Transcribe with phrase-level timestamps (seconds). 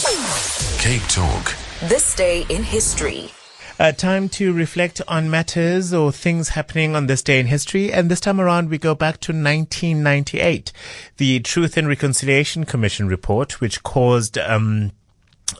[0.00, 1.54] Cape Talk.
[1.82, 3.30] This day in history.
[3.78, 7.92] Uh, time to reflect on matters or things happening on this day in history.
[7.92, 10.72] And this time around, we go back to 1998.
[11.18, 14.92] The Truth and Reconciliation Commission report, which caused, um,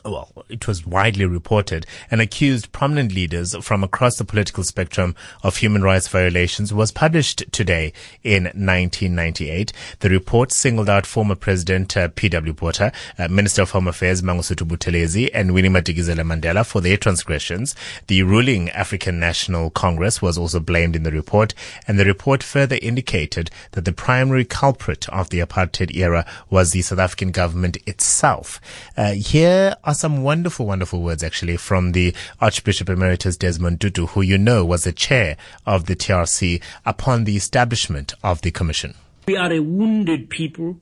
[0.03, 5.57] well, it was widely reported and accused prominent leaders from across the political spectrum of
[5.57, 7.93] human rights violations was published today
[8.23, 9.71] in 1998.
[9.99, 12.53] The report singled out former President uh, P.W.
[12.53, 17.75] Botha, uh, Minister of Home Affairs Mangosuthu Buthelezi and Winnie Madikizela Mandela for their transgressions.
[18.07, 21.53] The ruling African National Congress was also blamed in the report
[21.87, 26.81] and the report further indicated that the primary culprit of the apartheid era was the
[26.81, 28.59] South African government itself.
[28.97, 34.21] Uh, here are some wonderful, wonderful words actually from the Archbishop Emeritus Desmond Tutu, who
[34.21, 38.95] you know was the chair of the TRC upon the establishment of the commission.
[39.27, 40.77] We are a wounded people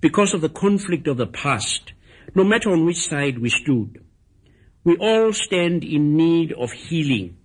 [0.00, 1.92] because of the conflict of the past,
[2.34, 4.02] no matter on which side we stood.
[4.84, 7.36] We all stand in need of healing.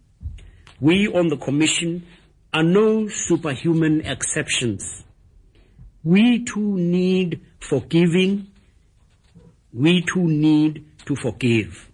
[0.80, 2.06] We on the Commission
[2.54, 5.04] are no superhuman exceptions.
[6.06, 8.48] We too need forgiving
[9.76, 11.92] we too need to forgive.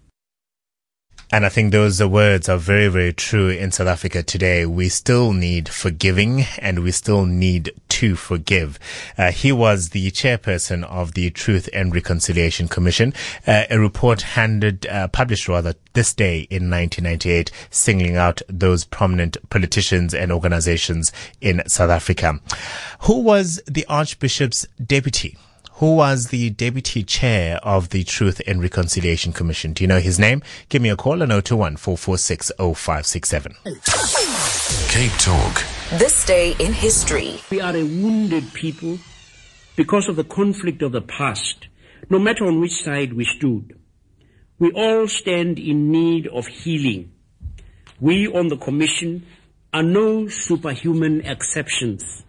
[1.34, 4.66] And I think those words are very, very true in South Africa today.
[4.66, 8.78] We still need forgiving and we still need to forgive.
[9.16, 13.14] Uh, he was the chairperson of the Truth and Reconciliation Commission,
[13.46, 19.38] uh, a report handed, uh, published rather this day in 1998, singling out those prominent
[19.48, 22.40] politicians and organizations in South Africa.
[23.04, 25.38] Who was the Archbishop's deputy?
[25.74, 29.72] Who was the deputy chair of the Truth and Reconciliation Commission.
[29.72, 30.42] Do you know his name?
[30.68, 33.56] Give me a call on 021 446 0567.
[34.88, 35.64] Cape Talk.
[35.98, 37.40] This day in history.
[37.50, 38.98] We are a wounded people
[39.76, 41.68] because of the conflict of the past,
[42.10, 43.78] no matter on which side we stood.
[44.58, 47.12] We all stand in need of healing.
[48.00, 49.26] We on the Commission
[49.72, 52.22] are no superhuman exceptions.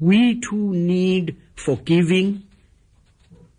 [0.00, 2.44] We too need forgiving.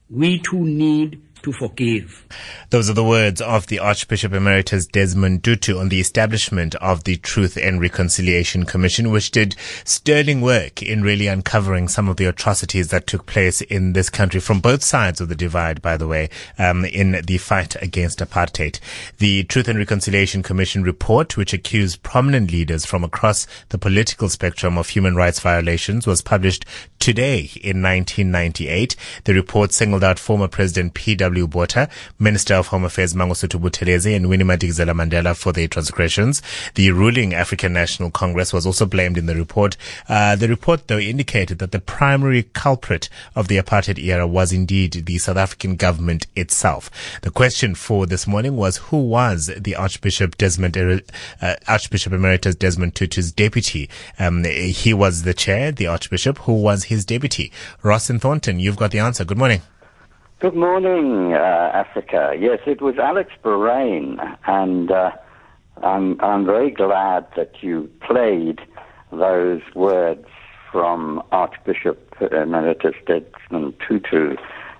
[0.09, 2.25] We too need to forgive.
[2.69, 7.15] Those are the words of the Archbishop Emeritus Desmond Tutu on the establishment of the
[7.17, 12.89] Truth and Reconciliation Commission, which did sterling work in really uncovering some of the atrocities
[12.89, 16.29] that took place in this country from both sides of the divide, by the way,
[16.57, 18.79] um, in the fight against apartheid.
[19.17, 24.77] The Truth and Reconciliation Commission report, which accused prominent leaders from across the political spectrum
[24.77, 26.65] of human rights violations, was published
[26.99, 28.95] today in 1998.
[29.23, 31.28] The report singled out former President P.W.
[31.29, 36.41] Botha, Minister of Home Affairs Mangosuthu Buthelezi and Winnie Madikizela Mandela for their transgressions.
[36.75, 39.77] The ruling African National Congress was also blamed in the report.
[40.07, 45.05] Uh, the report, though, indicated that the primary culprit of the apartheid era was indeed
[45.05, 46.89] the South African government itself.
[47.21, 51.03] The question for this morning was who was the Archbishop Desmond,
[51.41, 53.89] uh, Archbishop Emeritus Desmond Tutu's deputy?
[54.17, 57.51] Um, he was the chair, the Archbishop, who was his deputy.
[57.83, 59.25] Ross and Thornton, you've got the answer.
[59.25, 59.61] Good morning.
[60.39, 62.33] Good morning, uh, Africa.
[62.39, 65.11] Yes, it was Alex Boraine, and uh,
[65.83, 68.61] I'm I'm very glad that you played
[69.11, 70.25] those words
[70.71, 74.37] from Archbishop Emeritus Desmond Tutu.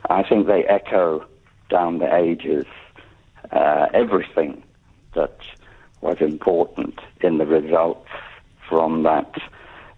[0.09, 1.25] I think they echo
[1.69, 2.65] down the ages
[3.51, 4.63] uh, everything
[5.13, 5.39] that
[5.99, 8.07] was important in the results
[8.69, 9.35] from that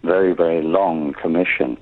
[0.02, 1.78] very very long commission.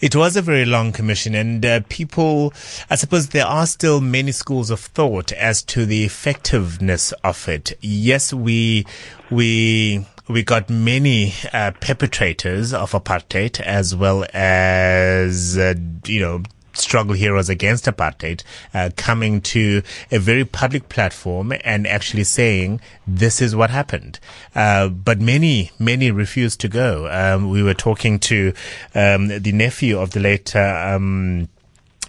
[0.00, 2.52] It was a very long commission, and uh, people,
[2.90, 7.76] I suppose, there are still many schools of thought as to the effectiveness of it.
[7.80, 8.86] Yes, we
[9.30, 15.74] we we got many uh, perpetrators of apartheid as well as uh,
[16.06, 16.42] you know
[16.74, 18.42] struggle heroes against apartheid
[18.72, 24.18] uh, coming to a very public platform and actually saying this is what happened.
[24.54, 27.08] Uh, but many, many refused to go.
[27.10, 28.52] Um, we were talking to
[28.94, 30.54] um, the nephew of the late.
[30.54, 31.48] Uh, um,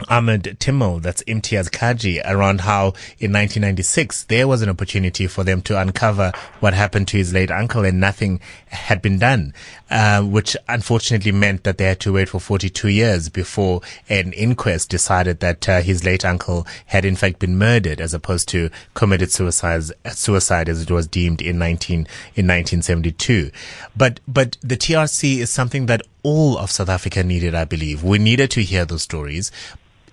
[0.10, 2.88] Ahmed Timol, that's Imtiaz Cajee, around how
[3.18, 7.50] in 1996 there was an opportunity for them to uncover what happened to his late
[7.50, 9.53] uncle and nothing had been done,
[9.90, 14.90] uh, which unfortunately meant that they had to wait for 42 years before an inquest
[14.90, 19.32] decided that uh, his late uncle had in fact been murdered as opposed to committed
[19.32, 23.50] suicide, suicide as it was deemed in 19, in 1972.
[23.96, 28.04] But, but the TRC is something that all of South Africa needed, I believe.
[28.04, 29.52] We needed to hear those stories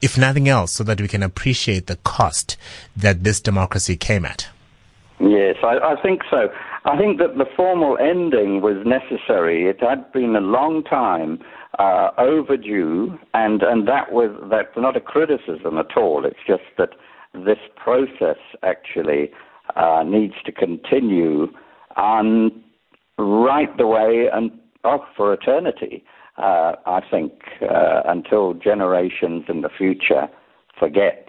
[0.03, 2.57] if nothing else, so that we can appreciate the cost
[2.97, 4.49] that this democracy came at.
[5.21, 6.49] Yes, I, I, think so.
[6.85, 9.69] I think that the formal ending was necessary.
[9.69, 11.39] It had been a long time
[11.79, 16.27] uh, overdue, and, and that was that's not a criticism at all.
[16.27, 16.91] It's just that
[17.33, 19.31] this process actually
[19.77, 21.47] uh, needs to continue
[21.97, 22.51] on
[23.19, 24.51] right the way and
[24.85, 26.05] off for eternity.
[26.37, 27.33] Uh, I think
[27.63, 30.29] uh, until generations in the future
[30.79, 31.29] forget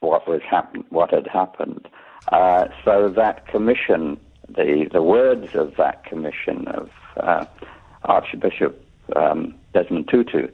[0.00, 1.88] what was happen- what had happened.
[2.30, 7.46] Uh, so that commission, the the words of that commission of uh,
[8.04, 8.84] Archbishop
[9.16, 10.48] um, Desmond Tutu,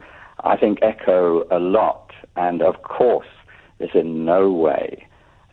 [0.45, 3.27] I think echo a lot, and of course,
[3.79, 5.07] this in no way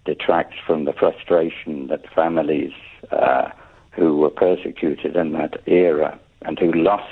[0.06, 2.72] detracts from the frustration that families
[3.12, 3.50] uh,
[3.92, 7.06] who were persecuted in that era and who lost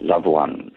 [0.00, 0.72] loved ones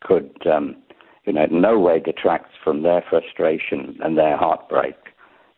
[0.00, 0.76] could, um,
[1.24, 4.96] you know, in no way detracts from their frustration and their heartbreak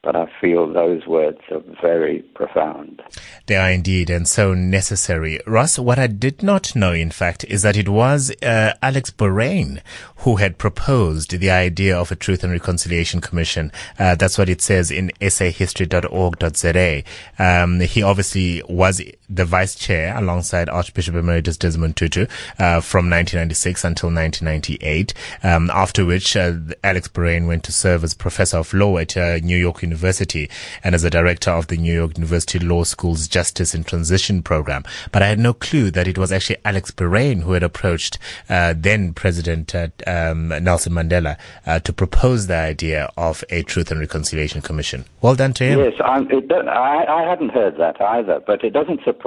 [0.03, 3.03] but I feel those words are very profound.
[3.47, 5.41] They are indeed, and so necessary.
[5.47, 9.83] Ross, what I did not know, in fact, is that it was uh, Alex Boraine
[10.19, 13.71] who had proposed the idea of a Truth and Reconciliation Commission.
[13.99, 17.03] Uh, that's what it says in sahistory.org.za.
[17.39, 22.23] Um, he obviously was the vice chair alongside Archbishop Emeritus Desmond Tutu
[22.59, 28.13] uh, from 1996 until 1998, um, after which uh, Alex Boraine went to serve as
[28.13, 30.51] professor of law at uh, New York University
[30.83, 34.83] and as a director of the New York University Law School's Justice in Transition program.
[35.13, 38.19] But I had no clue that it was actually Alex Boraine who had approached
[38.49, 43.93] uh, then President uh, um, Nelson Mandela uh, to propose the idea of a Truth
[43.93, 45.05] and Reconciliation Commission.
[45.23, 45.79] Well done to him.
[45.79, 49.20] Yes, it, I, I hadn't heard that either, but it doesn't surprise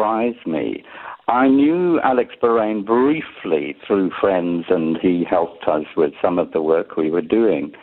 [0.45, 0.84] me.
[1.28, 6.62] I knew Alex Boraine briefly through friends, and he helped us with some of the
[6.62, 7.74] work we were doing.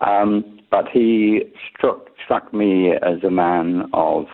[0.00, 4.26] Um, but he struck, struck me as a man of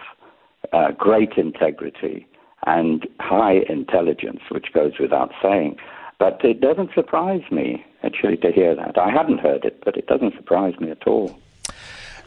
[0.72, 2.26] uh, great integrity
[2.66, 5.76] and high intelligence, which goes without saying.
[6.18, 8.96] But it doesn't surprise me, actually, to hear that.
[8.96, 11.36] I hadn't heard it, but it doesn't surprise me at all.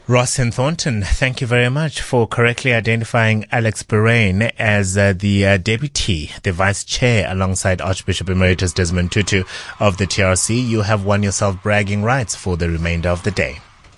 [0.08, 5.44] Ross and Thornton, thank you very much for correctly identifying Alex Boraine as uh, the
[5.44, 9.42] uh, deputy, the vice chair, alongside Archbishop Emeritus Desmond Tutu
[9.80, 10.64] of the TRC.
[10.64, 13.58] You have won yourself bragging rights for the remainder of the day.